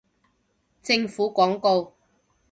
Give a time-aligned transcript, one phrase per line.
[0.81, 1.93] 政府廣告